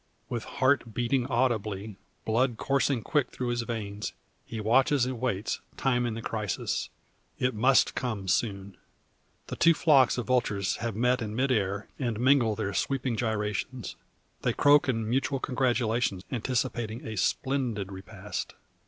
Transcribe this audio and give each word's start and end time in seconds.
With 0.29 0.45
heart 0.45 0.95
beating 0.95 1.27
audibly, 1.27 1.95
blood, 2.25 2.57
coursing 2.57 3.03
quick 3.03 3.29
through 3.29 3.49
his 3.49 3.61
veins, 3.61 4.13
he 4.43 4.59
watches 4.59 5.05
and 5.05 5.19
waits, 5.21 5.59
timing 5.77 6.15
the 6.15 6.23
crisis. 6.23 6.89
It 7.37 7.53
must 7.53 7.93
come 7.93 8.27
soon. 8.27 8.77
The 9.45 9.55
two 9.55 9.75
flocks 9.75 10.17
of 10.17 10.25
vultures 10.25 10.77
have 10.77 10.95
met 10.95 11.21
in 11.21 11.35
mid 11.35 11.51
air, 11.51 11.87
and 11.99 12.19
mingle 12.19 12.55
their 12.55 12.73
sweeping 12.73 13.15
gyrations. 13.15 13.95
They 14.41 14.53
croak 14.53 14.89
in 14.89 15.07
mutual 15.07 15.39
congratulation, 15.39 16.23
anticipating 16.31 17.05
a 17.05 17.15
splendid 17.15 17.91
repast. 17.91 18.55